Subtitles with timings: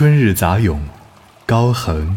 [0.00, 0.80] 春日杂咏，
[1.44, 2.16] 高恒。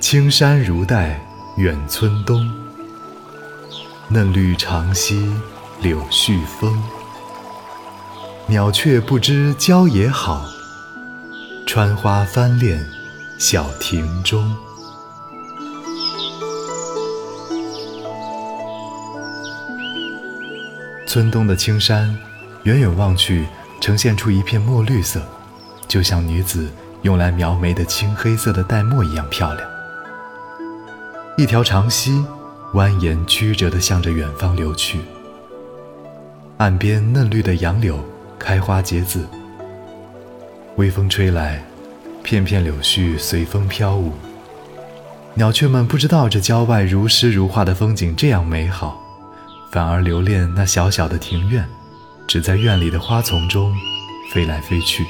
[0.00, 1.20] 青山如黛
[1.58, 2.50] 远村东，
[4.08, 5.30] 嫩绿长溪
[5.82, 6.82] 柳絮风。
[8.46, 10.46] 鸟雀不知郊野好，
[11.66, 12.82] 穿花翻恋
[13.38, 14.56] 小亭中。
[21.12, 22.16] 村东的青山，
[22.62, 23.44] 远远望去，
[23.80, 25.20] 呈现出一片墨绿色，
[25.88, 26.70] 就像女子
[27.02, 29.68] 用来描眉的青黑色的黛墨一样漂亮。
[31.36, 32.24] 一条长溪
[32.74, 35.00] 蜿蜒曲折地向着远方流去，
[36.58, 37.98] 岸边嫩绿的杨柳
[38.38, 39.26] 开花结籽，
[40.76, 41.60] 微风吹来，
[42.22, 44.12] 片片柳絮随风飘舞。
[45.34, 49.04] 鸟雀们不知道这郊外如诗如画的风景这样美好。
[49.70, 51.64] 反而留恋那小小的庭院，
[52.26, 53.72] 只在院里的花丛中
[54.32, 55.06] 飞来飞去。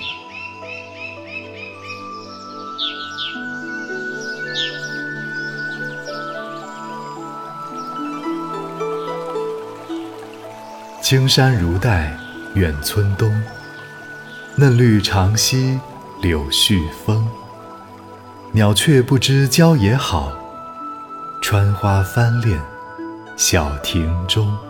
[11.00, 12.14] 青山如黛
[12.54, 13.32] 远村东，
[14.56, 15.80] 嫩绿长溪
[16.20, 17.26] 柳絮风。
[18.52, 20.30] 鸟雀不知郊野好，
[21.40, 22.60] 穿花翻恋。
[23.36, 24.69] 小亭中。